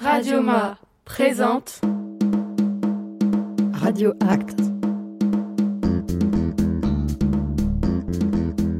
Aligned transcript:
Radioma 0.00 0.78
présente 1.04 1.80
Radio 3.74 4.14
Acte. 4.20 4.58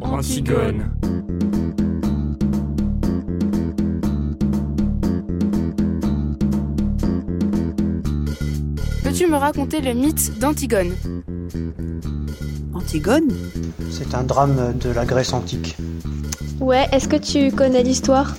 Antigone. 0.01 0.91
Peux-tu 9.03 9.27
me 9.27 9.37
raconter 9.37 9.81
le 9.81 9.93
mythe 9.93 10.39
d'Antigone? 10.39 10.95
Antigone? 12.75 13.29
C'est 13.91 14.15
un 14.15 14.23
drame 14.25 14.75
de 14.79 14.91
la 14.91 15.05
Grèce 15.05 15.33
antique. 15.33 15.77
Ouais, 16.61 16.87
est-ce 16.93 17.09
que 17.09 17.17
tu 17.17 17.55
connais 17.55 17.83
l'histoire? 17.83 18.35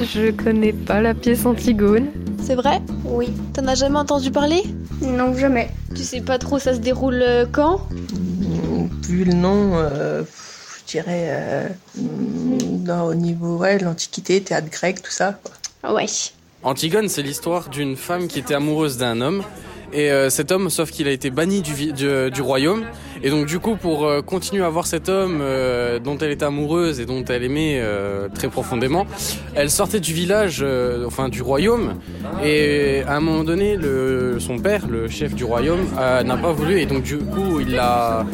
Je 0.00 0.30
connais 0.30 0.72
pas 0.72 1.00
la 1.00 1.14
pièce 1.14 1.44
Antigone. 1.44 2.06
C'est 2.42 2.54
vrai? 2.54 2.80
Oui. 3.04 3.32
T'en 3.52 3.66
as 3.66 3.74
jamais 3.74 3.98
entendu 3.98 4.30
parler? 4.30 4.62
Non, 5.02 5.34
jamais. 5.36 5.70
Tu 5.94 6.02
sais 6.02 6.20
pas 6.20 6.38
trop 6.38 6.58
ça 6.58 6.74
se 6.74 6.78
déroule 6.78 7.22
euh, 7.22 7.46
quand? 7.50 7.80
Vu 9.08 9.24
le 9.24 9.32
nom, 9.32 9.72
euh, 9.74 10.22
je 10.86 10.92
dirais 10.92 11.28
euh, 11.30 11.68
dans, 11.96 13.06
au 13.06 13.14
niveau 13.14 13.56
ouais, 13.56 13.78
de 13.78 13.84
l'Antiquité, 13.84 14.40
théâtre 14.40 14.70
grec, 14.70 15.02
tout 15.02 15.10
ça. 15.10 15.38
Quoi. 15.82 15.94
Ouais. 15.94 16.06
Antigone, 16.62 17.08
c'est 17.08 17.22
l'histoire 17.22 17.68
d'une 17.68 17.96
femme 17.96 18.28
qui 18.28 18.38
était 18.38 18.54
amoureuse 18.54 18.96
d'un 18.98 19.20
homme. 19.20 19.42
Et 19.92 20.10
euh, 20.10 20.28
cet 20.28 20.52
homme, 20.52 20.68
sauf 20.68 20.90
qu'il 20.90 21.08
a 21.08 21.10
été 21.10 21.30
banni 21.30 21.62
du, 21.62 21.92
du, 21.92 22.42
royaume. 22.42 22.84
Et 23.22 23.30
donc 23.30 23.46
du 23.46 23.58
coup, 23.58 23.76
pour 23.76 24.06
euh, 24.06 24.20
continuer 24.20 24.64
à 24.64 24.68
voir 24.68 24.86
cet 24.86 25.08
homme 25.08 25.38
euh, 25.40 25.98
dont 25.98 26.18
elle 26.18 26.30
était 26.30 26.44
amoureuse 26.44 27.00
et 27.00 27.06
dont 27.06 27.24
elle 27.24 27.42
aimait 27.42 27.82
très 28.34 28.48
profondément, 28.48 29.06
elle 29.54 29.70
sortait 29.70 30.00
du 30.00 30.12
village, 30.12 30.64
enfin 31.06 31.28
du 31.28 31.42
royaume. 31.42 31.94
Et 32.44 33.02
à 33.06 33.16
un 33.16 33.20
moment 33.20 33.44
donné, 33.44 33.78
son 34.38 34.58
père, 34.58 34.86
le 34.88 35.08
chef 35.08 35.34
du 35.34 35.44
royaume, 35.44 35.86
n'a 35.96 36.36
pas 36.36 36.52
voulu. 36.52 36.80
Et 36.80 36.86
donc 36.86 37.02
du 37.02 37.18
coup, 37.18 37.60
il 37.60 37.72
l'a 37.72 38.26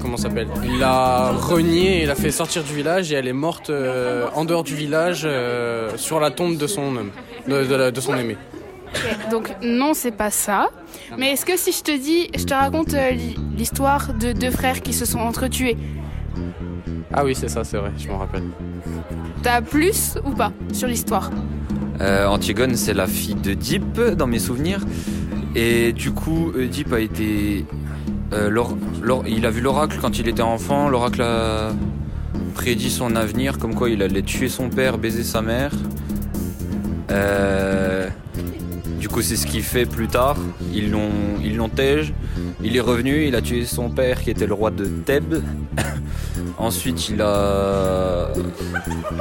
comment 0.00 0.16
s'appelle? 0.16 0.46
Il 0.64 0.78
l'a 0.78 1.32
reniée 1.32 2.02
et 2.02 2.06
l'a 2.06 2.14
fait 2.14 2.30
sortir 2.30 2.62
du 2.62 2.74
village 2.74 3.10
et 3.12 3.16
elle 3.16 3.26
est 3.26 3.32
morte 3.32 3.72
en 4.34 4.44
dehors 4.44 4.62
du 4.62 4.74
village 4.74 5.26
sur 5.96 6.20
la 6.20 6.30
tombe 6.30 6.56
de 6.56 6.66
son 6.66 6.96
homme, 6.96 7.10
de 7.48 8.00
son 8.00 8.16
aimé. 8.16 8.36
Donc 9.30 9.54
non, 9.62 9.92
c'est 9.94 10.10
pas 10.16 10.30
ça. 10.30 10.68
Mais 11.18 11.32
est-ce 11.32 11.44
que 11.46 11.56
si 11.56 11.72
je 11.72 11.82
te 11.82 11.96
dis, 11.96 12.28
je 12.36 12.44
te 12.44 12.54
raconte 12.54 12.94
euh, 12.94 13.10
l'histoire 13.56 14.12
de 14.14 14.32
deux 14.32 14.50
frères 14.50 14.80
qui 14.82 14.92
se 14.92 15.04
sont 15.04 15.18
entretués, 15.20 15.76
Ah 17.12 17.24
oui, 17.24 17.34
c'est 17.34 17.48
ça, 17.48 17.64
c'est 17.64 17.76
vrai, 17.78 17.92
je 17.98 18.08
m'en 18.08 18.18
rappelle. 18.18 18.44
t'as 19.42 19.60
plus 19.62 20.14
ou 20.24 20.30
pas 20.30 20.52
sur 20.72 20.88
l'histoire? 20.88 21.30
Euh, 22.00 22.26
Antigone, 22.26 22.74
c'est 22.76 22.92
la 22.94 23.06
fille 23.06 23.34
d'Oedipe, 23.36 24.00
dans 24.16 24.26
mes 24.26 24.38
souvenirs. 24.38 24.80
Et 25.54 25.92
du 25.92 26.10
coup, 26.12 26.52
Oedipe 26.54 26.92
a 26.92 27.00
été. 27.00 27.64
euh, 28.34 28.50
l'or- 28.50 28.76
l'or- 29.02 29.24
il 29.26 29.46
a 29.46 29.50
vu 29.50 29.60
l'oracle 29.62 29.96
quand 30.00 30.18
il 30.18 30.28
était 30.28 30.42
enfant. 30.42 30.88
L'oracle 30.90 31.22
a 31.22 31.70
prédit 32.54 32.90
son 32.90 33.16
avenir, 33.16 33.58
comme 33.58 33.74
quoi 33.74 33.88
il 33.88 34.02
allait 34.02 34.22
tuer 34.22 34.48
son 34.48 34.68
père, 34.68 34.98
baiser 34.98 35.22
sa 35.24 35.40
mère. 35.42 35.70
Euh, 37.10 37.95
du 39.06 39.12
coup, 39.12 39.22
c'est 39.22 39.36
ce 39.36 39.46
qu'il 39.46 39.62
fait 39.62 39.86
plus 39.86 40.08
tard. 40.08 40.36
Ils 40.74 40.90
l'ont, 40.90 41.12
ils. 41.40 41.60
Il 42.64 42.76
est 42.76 42.80
revenu, 42.80 43.24
il 43.28 43.36
a 43.36 43.40
tué 43.40 43.64
son 43.64 43.88
père, 43.88 44.20
qui 44.20 44.30
était 44.30 44.48
le 44.48 44.54
roi 44.54 44.72
de 44.72 44.84
Thèbes. 44.84 45.44
Ensuite, 46.58 47.08
il 47.08 47.22
a, 47.22 48.32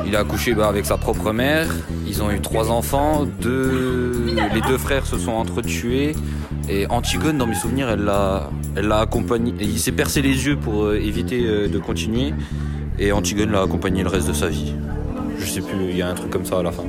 il 0.07 0.15
accouché 0.15 0.55
bah, 0.55 0.69
avec 0.69 0.87
sa 0.87 0.97
propre 0.97 1.31
mère. 1.33 1.67
Ils 2.07 2.23
ont 2.23 2.31
eu 2.31 2.41
trois 2.41 2.71
enfants. 2.71 3.27
Les 3.43 4.61
deux 4.67 4.79
frères 4.79 5.05
se 5.05 5.19
sont 5.19 5.33
entretués. 5.33 6.15
Et 6.67 6.87
Antigone, 6.87 7.37
dans 7.37 7.45
mes 7.45 7.53
souvenirs, 7.53 7.89
elle 7.89 8.05
l'a, 8.05 8.49
elle 8.75 8.87
l'a 8.87 9.01
accompagné. 9.01 9.53
il 9.61 9.77
s'est 9.77 9.91
percé 9.91 10.23
les 10.23 10.47
yeux 10.47 10.57
pour 10.57 10.85
euh, 10.85 10.95
éviter 10.99 11.45
euh, 11.45 11.67
de 11.67 11.77
continuer. 11.77 12.33
Et 12.97 13.11
Antigone 13.11 13.51
l'a 13.51 13.61
accompagné 13.61 14.01
le 14.01 14.09
reste 14.09 14.29
de 14.29 14.33
sa 14.33 14.47
vie. 14.47 14.73
Je 15.37 15.45
sais 15.45 15.61
plus, 15.61 15.91
il 15.91 15.97
y 15.97 16.01
a 16.01 16.09
un 16.09 16.15
truc 16.15 16.31
comme 16.31 16.45
ça 16.45 16.57
à 16.57 16.63
la 16.63 16.71
fin. 16.71 16.85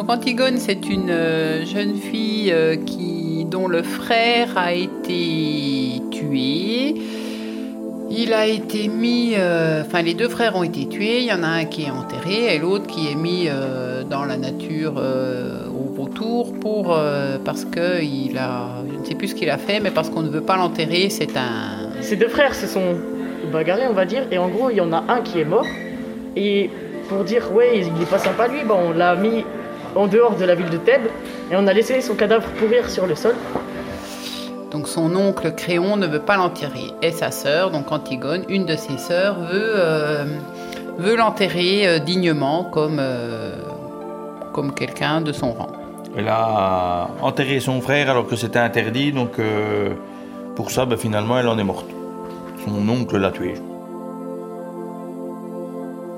Donc 0.00 0.08
Antigone, 0.08 0.56
c'est 0.56 0.88
une 0.88 1.10
euh, 1.10 1.66
jeune 1.66 1.94
fille 1.94 2.50
euh, 2.50 2.74
dont 3.44 3.68
le 3.68 3.82
frère 3.82 4.56
a 4.56 4.72
été 4.72 6.00
tué. 6.10 6.94
Il 8.10 8.32
a 8.32 8.46
été 8.46 8.88
mis, 8.88 9.34
euh, 9.36 9.82
enfin 9.84 10.00
les 10.00 10.14
deux 10.14 10.30
frères 10.30 10.56
ont 10.56 10.62
été 10.62 10.88
tués. 10.88 11.18
Il 11.18 11.26
y 11.26 11.32
en 11.34 11.42
a 11.42 11.48
un 11.48 11.64
qui 11.66 11.82
est 11.82 11.90
enterré 11.90 12.54
et 12.54 12.58
l'autre 12.58 12.86
qui 12.86 13.12
est 13.12 13.14
mis 13.14 13.50
dans 14.08 14.24
la 14.24 14.38
nature 14.38 14.94
au 14.96 16.00
autour 16.00 16.58
pour 16.58 16.98
parce 17.44 17.66
que 17.66 18.02
il 18.02 18.38
a, 18.38 18.82
je 18.90 18.98
ne 19.00 19.04
sais 19.04 19.14
plus 19.14 19.28
ce 19.28 19.34
qu'il 19.34 19.50
a 19.50 19.58
fait, 19.58 19.80
mais 19.80 19.90
parce 19.90 20.08
qu'on 20.08 20.22
ne 20.22 20.30
veut 20.30 20.40
pas 20.40 20.56
l'enterrer. 20.56 21.10
C'est 21.10 21.36
un, 21.36 21.90
Ces 22.00 22.16
deux 22.16 22.28
frères 22.28 22.54
se 22.54 22.66
sont 22.66 22.96
bagarrés, 23.52 23.86
on 23.86 23.92
va 23.92 24.06
dire, 24.06 24.22
et 24.30 24.38
en 24.38 24.48
gros, 24.48 24.70
il 24.70 24.76
y 24.76 24.80
en 24.80 24.94
a 24.94 25.04
un 25.08 25.20
qui 25.20 25.40
est 25.40 25.44
mort. 25.44 25.66
Et 26.36 26.70
pour 27.10 27.22
dire, 27.24 27.52
ouais, 27.52 27.80
il 27.80 28.02
est 28.02 28.10
pas 28.10 28.18
sympa 28.18 28.48
lui, 28.48 28.60
bah, 28.66 28.78
on 28.82 28.92
l'a 28.92 29.14
mis 29.14 29.44
en 29.94 30.06
dehors 30.06 30.36
de 30.36 30.44
la 30.44 30.54
ville 30.54 30.70
de 30.70 30.76
Thèbes 30.76 31.08
et 31.50 31.56
on 31.56 31.66
a 31.66 31.72
laissé 31.72 32.00
son 32.00 32.14
cadavre 32.14 32.48
pourrir 32.58 32.88
sur 32.90 33.06
le 33.06 33.14
sol. 33.14 33.34
Donc 34.70 34.86
son 34.86 35.14
oncle 35.16 35.52
Créon 35.54 35.96
ne 35.96 36.06
veut 36.06 36.20
pas 36.20 36.36
l'enterrer. 36.36 36.92
Et 37.02 37.10
sa 37.10 37.30
sœur, 37.30 37.70
donc 37.70 37.90
Antigone, 37.90 38.44
une 38.48 38.66
de 38.66 38.76
ses 38.76 38.98
sœurs, 38.98 39.38
veut, 39.40 39.72
euh, 39.76 40.24
veut 40.98 41.16
l'enterrer 41.16 41.88
euh, 41.88 41.98
dignement 41.98 42.64
comme, 42.64 42.98
euh, 43.00 43.56
comme 44.52 44.72
quelqu'un 44.72 45.20
de 45.20 45.32
son 45.32 45.52
rang. 45.52 45.72
Elle 46.16 46.28
a 46.28 47.08
enterré 47.22 47.60
son 47.60 47.80
frère 47.80 48.10
alors 48.10 48.26
que 48.26 48.36
c'était 48.36 48.58
interdit, 48.58 49.12
donc 49.12 49.38
euh, 49.38 49.90
pour 50.56 50.70
ça, 50.70 50.84
ben, 50.84 50.96
finalement, 50.96 51.38
elle 51.38 51.48
en 51.48 51.58
est 51.58 51.64
morte. 51.64 51.86
Son 52.64 52.88
oncle 52.88 53.16
l'a 53.16 53.30
tué. 53.30 53.54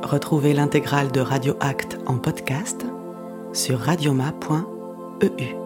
Retrouvez 0.03 0.53
l'intégrale 0.53 1.13
de 1.13 1.21
Radio 1.21 1.55
Acte 1.61 1.99
en 2.07 2.17
podcast 2.17 2.87
sur 3.53 3.79
radioma.eu. 3.79 5.62